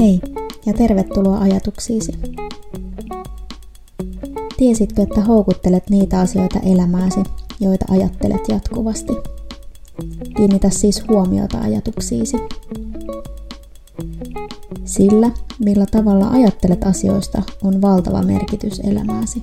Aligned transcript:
Hei 0.00 0.20
ja 0.66 0.72
tervetuloa 0.72 1.38
ajatuksiisi. 1.38 2.12
Tiesitkö, 4.56 5.02
että 5.02 5.20
houkuttelet 5.20 5.90
niitä 5.90 6.20
asioita 6.20 6.60
elämääsi, 6.60 7.20
joita 7.60 7.84
ajattelet 7.90 8.40
jatkuvasti? 8.48 9.12
Kiinnitä 10.36 10.70
siis 10.70 11.08
huomiota 11.08 11.58
ajatuksiisi. 11.58 12.36
Sillä, 14.84 15.30
millä 15.58 15.86
tavalla 15.86 16.28
ajattelet 16.28 16.84
asioista, 16.84 17.42
on 17.64 17.82
valtava 17.82 18.22
merkitys 18.22 18.80
elämääsi. 18.80 19.42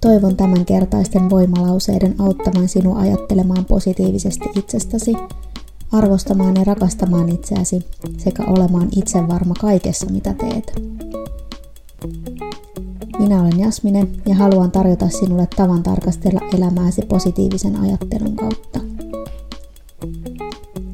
Toivon 0.00 0.36
tämän 0.36 0.64
kertaisten 0.64 1.30
voimalauseiden 1.30 2.14
auttamaan 2.18 2.68
sinua 2.68 2.98
ajattelemaan 2.98 3.64
positiivisesti 3.64 4.44
itsestäsi, 4.56 5.12
arvostamaan 5.92 6.56
ja 6.56 6.64
rakastamaan 6.64 7.28
itseäsi 7.28 7.86
sekä 8.18 8.44
olemaan 8.44 8.88
itsevarma 8.96 9.54
kaikessa, 9.60 10.06
mitä 10.10 10.34
teet. 10.34 10.72
Minä 13.18 13.40
olen 13.40 13.58
Jasmine 13.60 14.06
ja 14.26 14.34
haluan 14.34 14.70
tarjota 14.70 15.08
sinulle 15.08 15.48
tavan 15.56 15.82
tarkastella 15.82 16.40
elämääsi 16.56 17.02
positiivisen 17.02 17.76
ajattelun 17.80 18.36
kautta. 18.36 18.80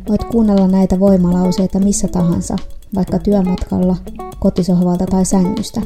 Voit 0.09 0.25
kuunnella 0.25 0.69
näitä 0.69 1.01
voimalauseita 1.01 1.79
missä 1.79 2.09
tahansa, 2.09 2.57
vaikka 2.95 3.19
työmatkalla, 3.19 3.97
kotisohvalta 4.39 5.07
tai 5.07 5.25
sängystä. 5.25 5.81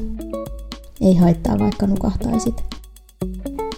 Ei 1.01 1.15
haittaa 1.17 1.59
vaikka 1.59 1.87
nukahtaisit. 1.87 2.65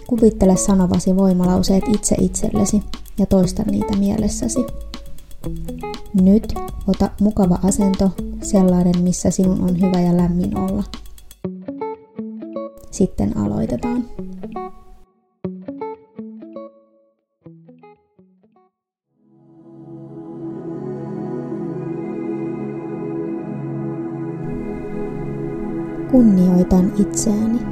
Kuvittele 0.06 0.56
sanovasi 0.56 1.16
voimalauseet 1.16 1.84
itse 1.88 2.16
itsellesi 2.20 2.82
ja 3.18 3.26
toista 3.26 3.62
niitä 3.62 3.96
mielessäsi. 3.96 4.66
Nyt 6.20 6.54
ota 6.88 7.10
mukava 7.20 7.58
asento, 7.62 8.10
sellainen 8.42 9.02
missä 9.02 9.30
sinun 9.30 9.60
on 9.60 9.80
hyvä 9.80 10.00
ja 10.00 10.16
lämmin 10.16 10.58
olla. 10.58 10.84
Sitten 12.90 13.36
aloitetaan. 13.36 14.04
Kunnioitan 26.10 26.92
itseäni. 26.98 27.69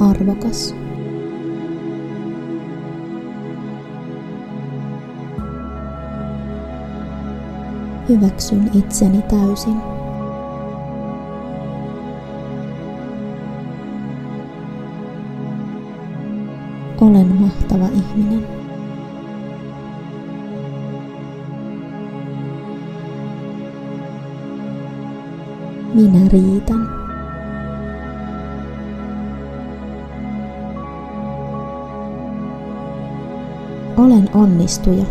Arvokas. 0.00 0.74
Hyväksyn 8.08 8.70
itseni 8.74 9.22
täysin. 9.22 9.76
Olen 17.00 17.26
mahtava 17.40 17.86
ihminen. 17.86 18.46
Minä 25.94 26.28
riitän. 26.28 27.03
Olen 34.04 34.30
onnistuja. 34.34 35.04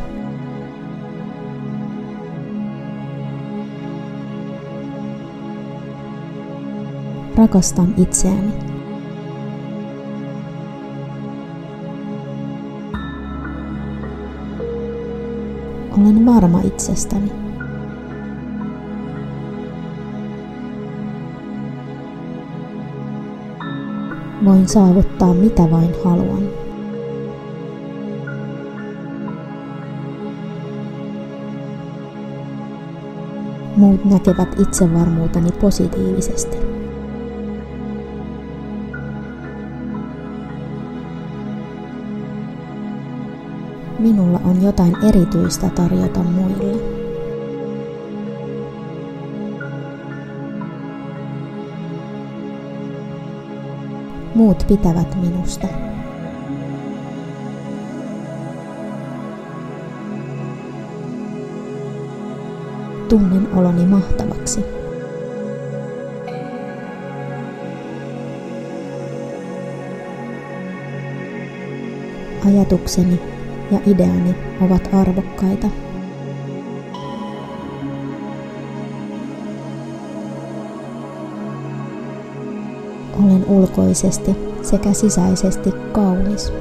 Rakastan 7.36 7.94
itseäni. 7.98 8.54
Olen 15.98 16.26
varma 16.26 16.62
itsestäni. 16.64 17.32
Voin 24.46 24.68
saavuttaa 24.68 25.34
mitä 25.34 25.72
vain 25.72 25.90
haluan. 26.04 26.63
Muut 33.84 34.06
näkevät 34.06 34.60
itsevarmuuteni 34.60 35.52
positiivisesti. 35.52 36.58
Minulla 44.00 44.42
on 44.44 44.64
jotain 44.64 44.96
erityistä 45.04 45.70
tarjota 45.70 46.20
muille. 46.20 46.84
Muut 54.36 54.66
pitävät 54.68 55.16
minusta. 55.22 55.93
Tunnen 63.14 63.48
oloni 63.56 63.86
mahtavaksi. 63.86 64.66
Ajatukseni 72.48 73.20
ja 73.72 73.80
ideani 73.88 74.36
ovat 74.62 74.90
arvokkaita. 74.94 75.68
Olen 83.26 83.46
ulkoisesti 83.48 84.32
sekä 84.62 84.94
sisäisesti 84.94 85.72
kaunis. 85.92 86.54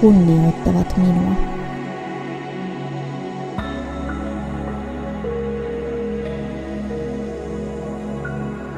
Kunnioittavat 0.00 0.96
minua. 0.96 1.34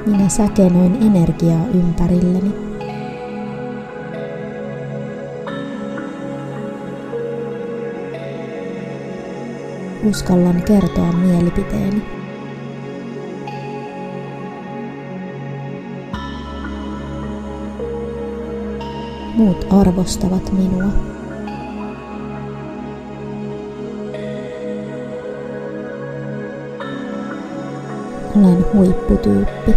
Minä 0.06 0.28
säkenöin 0.28 0.96
energiaa 1.02 1.66
ympärilleni. 1.74 2.54
Uskallan 10.04 10.62
kertoa 10.62 11.12
mielipiteeni. 11.12 12.25
Muut 19.36 19.66
arvostavat 19.70 20.52
minua. 20.52 20.84
Olen 28.36 28.64
huipputyyppi. 28.72 29.74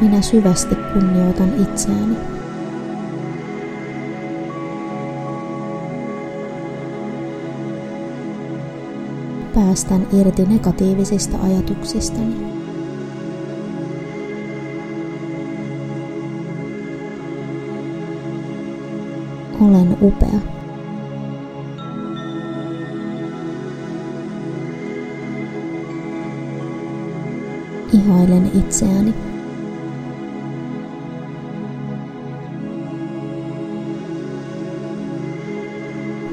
Minä 0.00 0.20
syvästi 0.22 0.74
kunnioitan 0.74 1.52
itseäni. 1.62 2.33
Päästän 9.54 10.06
irti 10.12 10.44
negatiivisista 10.44 11.36
ajatuksistani. 11.42 12.34
Olen 19.60 19.96
upea. 20.02 20.40
Ihailen 27.92 28.50
itseäni. 28.54 29.14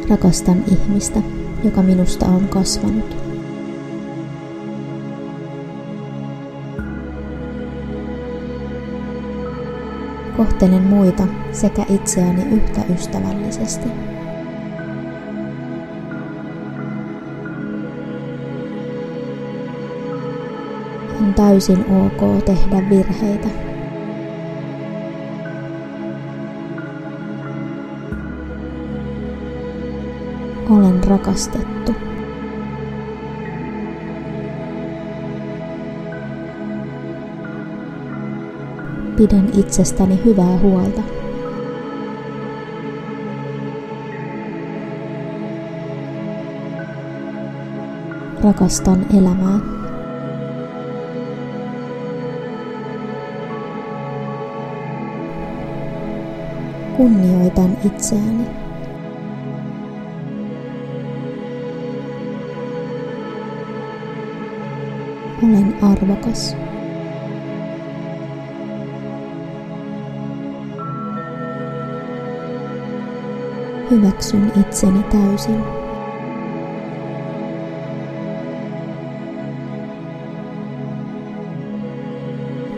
Rakastan 0.10 0.64
ihmistä, 0.72 1.22
joka 1.64 1.82
minusta 1.82 2.26
on 2.26 2.48
kasvanut. 2.48 3.18
Kohtelen 10.38 10.84
muita 10.84 11.24
sekä 11.52 11.86
itseäni 11.90 12.44
yhtä 12.44 12.82
ystävällisesti. 12.94 13.88
On 21.22 21.34
täysin 21.34 21.86
ok 21.92 22.46
tehdä 22.46 22.90
virheitä. 22.90 23.71
Olen 30.72 31.04
rakastettu. 31.04 31.96
Pidän 39.18 39.50
itsestäni 39.58 40.22
hyvää 40.26 40.58
huolta. 40.58 41.02
Rakastan 48.44 49.06
elämää. 49.18 49.60
Kunnioitan 56.98 57.78
itseäni. 57.86 58.61
Olen 65.44 65.76
arvokas. 65.82 66.56
Hyväksyn 73.92 74.52
itseni 74.60 75.04
täysin. 75.04 75.64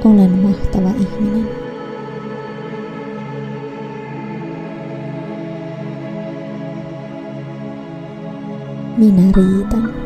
Olen 0.05 0.31
mahtava 0.31 0.89
ihminen. 0.99 1.49
Minä 8.97 9.31
riitän. 9.35 10.02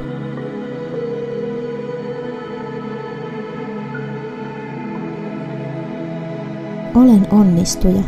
Olen 6.98 7.28
onnistuja. 7.32 8.02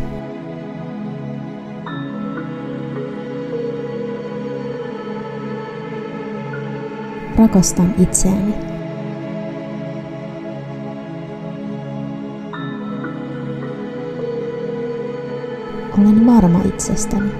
Rakastan 7.38 7.94
itseäni. 8.00 8.54
Olen 15.98 16.26
varma 16.26 16.62
itsestäni. 16.66 17.32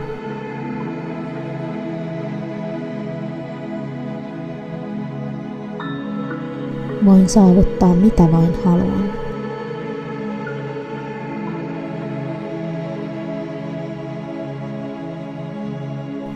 Voin 7.06 7.30
saavuttaa 7.30 7.96
mitä 7.96 8.32
vain 8.32 8.54
haluan. 8.66 9.19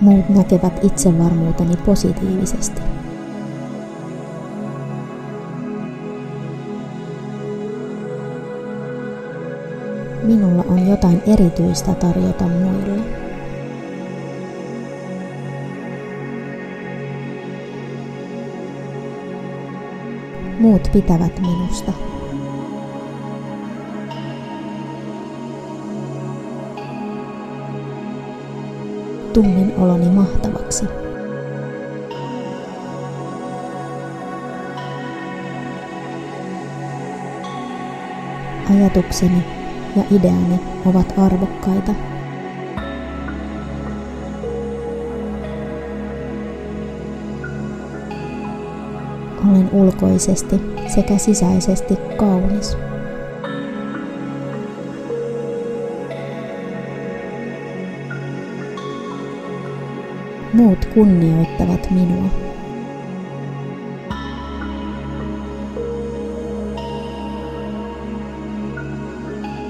Muut 0.03 0.29
näkevät 0.29 0.83
itsevarmuuteni 0.83 1.77
positiivisesti. 1.77 2.81
Minulla 10.23 10.63
on 10.67 10.87
jotain 10.87 11.23
erityistä 11.27 11.93
tarjota 11.93 12.43
muille. 12.43 13.03
Muut 20.59 20.89
pitävät 20.93 21.39
minusta. 21.39 22.12
Tunnen 29.33 29.73
oloni 29.77 30.09
mahtavaksi. 30.09 30.85
Ajatukseni 38.71 39.43
ja 39.95 40.03
ideani 40.11 40.59
ovat 40.85 41.13
arvokkaita. 41.17 41.93
Olen 49.51 49.69
ulkoisesti 49.71 50.61
sekä 50.95 51.17
sisäisesti 51.17 51.95
kaunis. 52.17 52.77
Muut 60.53 60.85
kunnioittavat 60.85 61.91
minua. 61.91 62.29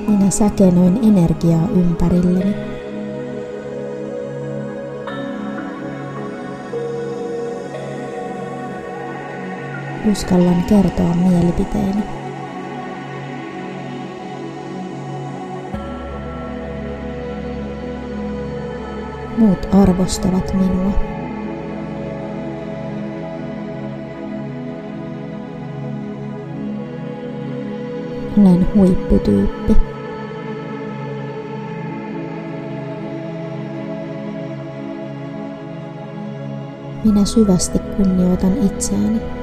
Minä 0.07 0.29
säkenöin 0.29 0.99
energiaa 1.03 1.67
ympärilleni. 1.75 2.55
Uskallan 10.11 10.63
kertoa 10.63 11.15
mielipiteeni. 11.15 12.22
Muut 19.43 19.67
arvostavat 19.71 20.53
minua. 20.53 20.91
Olen 28.37 28.67
huipputyyppi. 28.75 29.75
Minä 37.03 37.25
syvästi 37.25 37.79
kunnioitan 37.79 38.53
itseäni. 38.57 39.42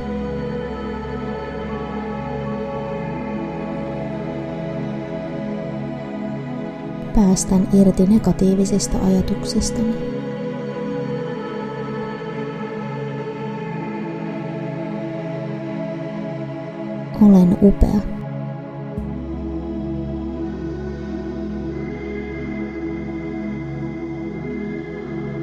Päästän 7.20 7.68
irti 7.72 8.06
negatiivisista 8.06 8.98
ajatuksistani. 9.06 9.94
Olen 17.22 17.56
upea. 17.62 18.00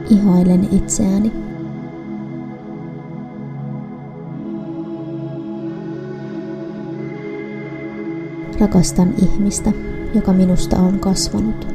Ihailen 0.09 0.67
itseäni. 0.71 1.31
Rakastan 8.59 9.13
ihmistä, 9.17 9.71
joka 10.17 10.33
minusta 10.33 10.79
on 10.79 10.99
kasvanut. 10.99 11.67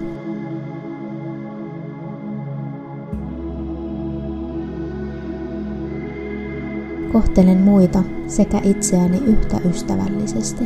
Kohtelen 7.12 7.58
muita 7.58 8.02
sekä 8.26 8.60
itseäni 8.64 9.18
yhtä 9.18 9.60
ystävällisesti. 9.68 10.64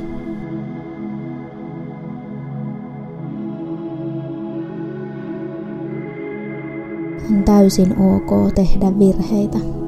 On 7.30 7.42
täysin 7.45 7.99
ok 7.99 8.54
tehdä 8.54 8.99
virheitä. 8.99 9.86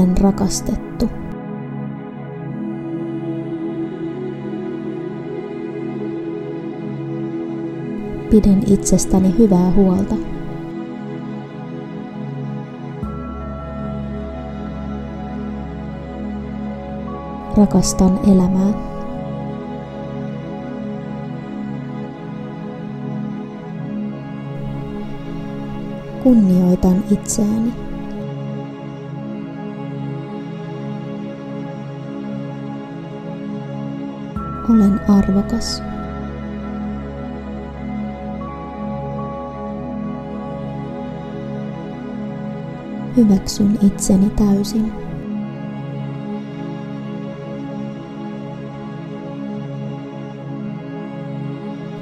Olen 0.00 0.18
rakastettu. 0.18 1.08
Pidän 8.30 8.62
itsestäni 8.66 9.34
hyvää 9.38 9.70
huolta. 9.70 10.14
Rakastan 17.56 18.20
elämää. 18.32 18.72
Kunnioitan 26.22 27.04
itseäni. 27.10 27.89
Olen 34.70 35.00
arvokas. 35.08 35.82
Hyväksyn 43.16 43.78
itseni 43.82 44.30
täysin. 44.30 44.92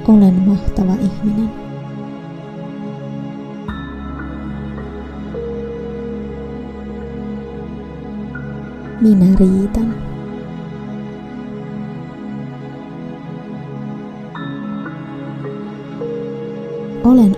Olen 0.07 0.33
mahtava 0.33 0.93
ihminen. 0.93 1.49
Minä 9.01 9.25
riitän. 9.39 10.08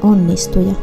Onnistuja. 0.03 0.73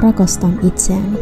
Rakastan 0.00 0.58
itseäni. 0.62 1.18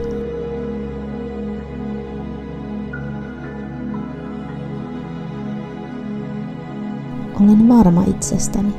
Olen 7.41 7.69
varma 7.69 8.05
itsestäni. 8.07 8.75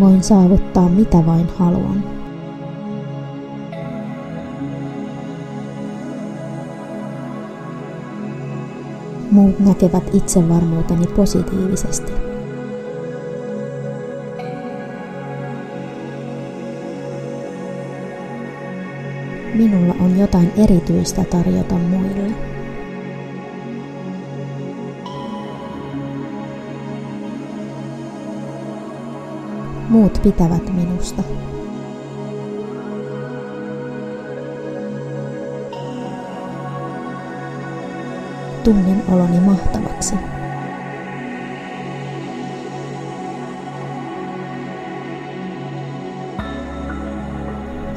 Voin 0.00 0.22
saavuttaa 0.22 0.88
mitä 0.88 1.26
vain 1.26 1.46
haluan. 1.58 2.15
Muut 9.36 9.58
näkevät 9.58 10.14
itsevarmuuteni 10.14 11.06
positiivisesti. 11.06 12.12
Minulla 19.54 19.94
on 20.00 20.18
jotain 20.18 20.52
erityistä 20.56 21.24
tarjota 21.24 21.74
muille. 21.74 22.34
Muut 29.88 30.20
pitävät 30.22 30.74
minusta. 30.74 31.22
Tunnen 38.66 39.02
oloni 39.08 39.40
mahtavaksi. 39.40 40.14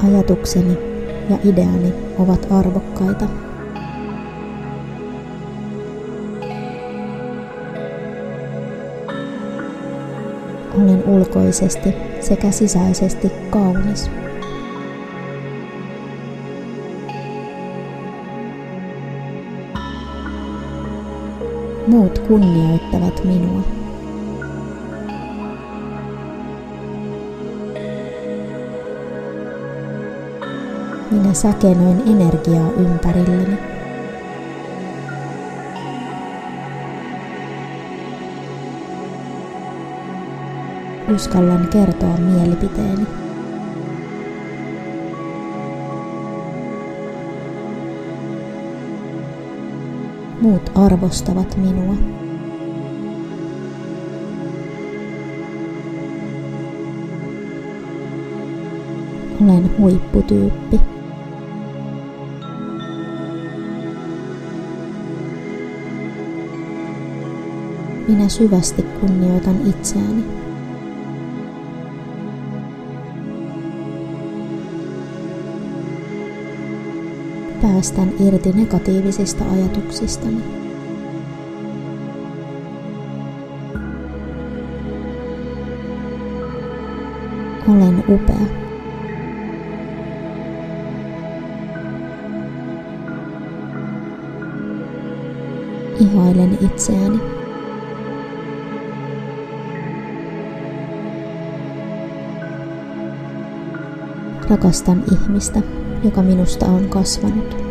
Ajatukseni 0.08 0.78
ja 1.30 1.38
ideani 1.46 1.94
ovat 2.20 2.48
arvokkaita. 2.52 3.26
Olen 10.78 11.04
ulkoisesti 11.08 11.94
sekä 12.20 12.52
sisäisesti 12.52 13.32
kaunis. 13.50 14.29
Muut 21.90 22.20
kunnioittavat 22.20 23.24
minua. 23.26 23.62
Minä 31.12 31.34
säkenöin 31.34 32.02
energiaa 32.06 32.72
ympärilleni. 32.72 33.58
Uskallan 41.16 41.68
kertoa 41.68 42.18
mielipiteeni. 42.18 43.29
Muut 50.42 50.72
arvostavat 50.76 51.58
minua. 51.58 51.96
Olen 59.44 59.78
huipputyyppi. 59.78 60.80
Minä 68.08 68.30
syvästi 68.30 68.82
kunnioitan 68.82 69.56
itseäni. 69.68 70.49
Päästän 77.80 78.14
irti 78.28 78.52
negatiivisista 78.52 79.44
ajatuksistani. 79.52 80.44
Olen 87.68 88.04
upea. 88.10 88.36
Ihailen 96.00 96.58
itseäni. 96.62 97.20
Rakastan 104.50 105.04
ihmistä, 105.12 105.62
joka 106.04 106.22
minusta 106.22 106.66
on 106.66 106.90
kasvanut. 106.90 107.69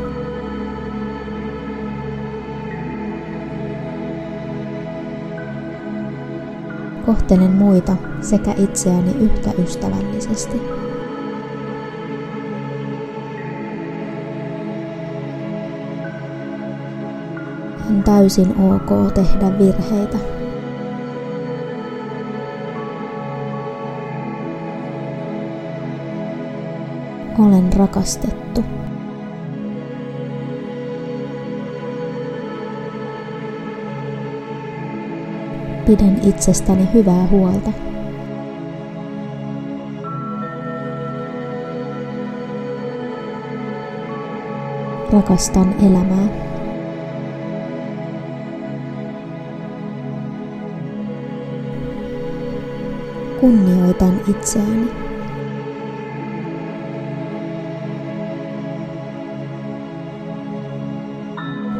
Kohtelen 7.09 7.51
muita 7.51 7.97
sekä 8.21 8.55
itseäni 8.57 9.11
yhtä 9.21 9.51
ystävällisesti. 9.63 10.61
On 17.91 18.03
täysin 18.05 18.55
ok 18.59 19.13
tehdä 19.15 19.59
virheitä. 19.59 20.19
Olen 27.39 27.73
rakastettu. 27.73 28.65
pidän 35.89 36.21
itsestäni 36.23 36.89
hyvää 36.95 37.27
huolta. 37.27 37.71
Rakastan 45.13 45.75
elämää. 45.87 46.29
Kunnioitan 53.41 54.21
itseäni. 54.29 54.91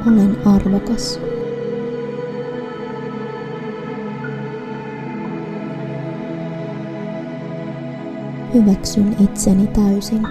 Olen 0.07 0.37
arvokas. 0.47 1.38
Hyväksyn 8.55 9.17
itseni 9.21 9.67
täysin. 9.67 10.23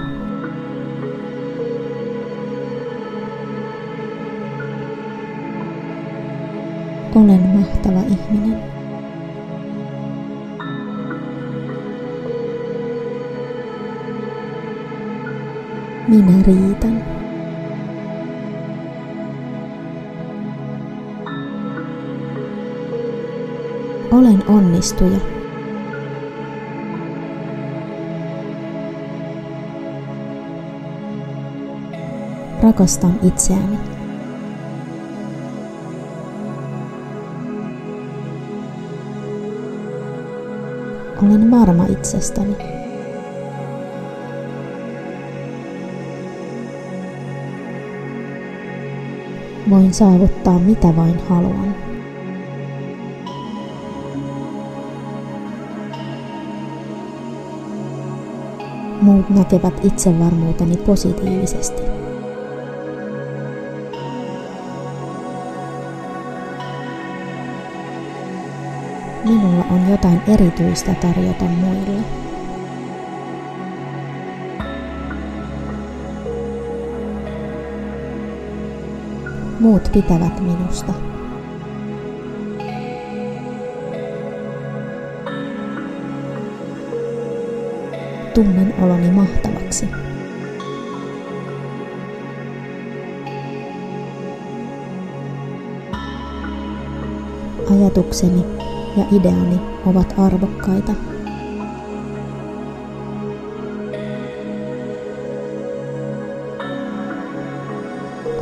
Olen 7.15 7.41
mahtava 7.41 7.99
ihminen. 7.99 8.59
Minä 16.07 16.43
riitän. 16.47 17.03
Olen 24.11 24.43
onnistuja. 24.47 25.36
Rakastan 32.63 33.19
itseäni. 33.23 33.77
Olen 41.23 41.51
varma 41.51 41.85
itsestäni. 41.85 42.55
Voin 49.69 49.93
saavuttaa 49.93 50.59
mitä 50.59 50.95
vain 50.95 51.19
haluan. 51.29 51.75
Muut 59.01 59.29
näkevät 59.29 59.85
itsevarmuuteni 59.85 60.77
positiivisesti. 60.77 61.96
Minulla 69.37 69.65
on 69.69 69.89
jotain 69.91 70.21
erityistä 70.27 70.93
tarjota 70.93 71.45
muille. 71.45 72.01
Muut 79.59 79.89
pitävät 79.93 80.39
minusta. 80.39 80.93
Tunnen 88.33 88.73
oloni 88.81 89.11
mahtavaksi. 89.11 89.87
Ajatukseni 97.71 98.66
ja 98.97 99.05
ideani 99.11 99.59
ovat 99.85 100.13
arvokkaita. 100.17 100.91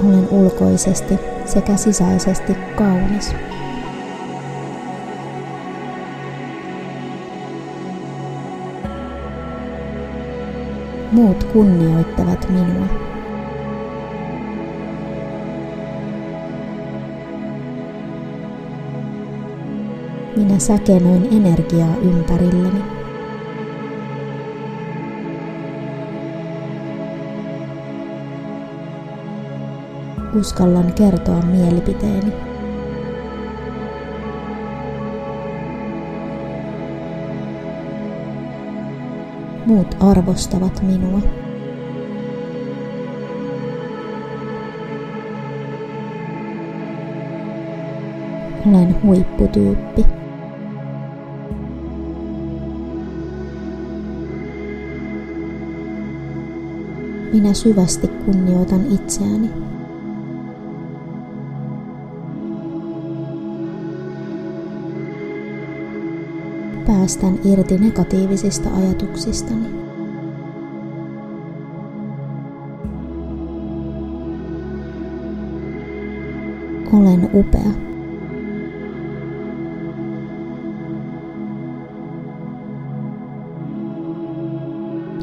Olen 0.03 0.27
ulkoisesti 0.31 1.19
sekä 1.45 1.77
sisäisesti 1.77 2.53
kaunis. 2.75 3.35
Muut 11.11 11.43
kunnioittavat 11.43 12.49
minua. 12.49 12.87
Minä 20.35 20.59
säkenöin 20.59 21.27
energiaa 21.31 21.95
ympärilleni. 22.01 22.81
Uskallan 30.39 30.93
kertoa 30.93 31.41
mielipiteeni. 31.41 32.33
Muut 39.65 39.97
arvostavat 39.99 40.81
minua. 40.81 41.19
Olen 48.67 48.95
huipputyyppi. 49.03 50.24
Minä 57.35 57.53
syvästi 57.53 58.07
kunnioitan 58.07 58.81
itseäni. 58.91 59.49
Päästän 66.85 67.39
irti 67.43 67.77
negatiivisista 67.77 68.69
ajatuksistani. 68.75 69.67
Olen 76.93 77.29
upea. 77.33 77.71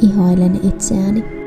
Ihailen 0.02 0.60
itseäni. 0.62 1.41